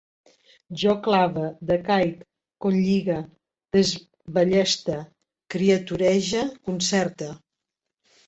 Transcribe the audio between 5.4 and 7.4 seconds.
criaturege, concerte